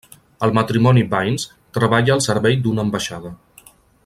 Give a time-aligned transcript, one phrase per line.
[0.45, 1.45] El matrimoni Baines
[1.79, 3.37] treballa al servei d'una ambaixada.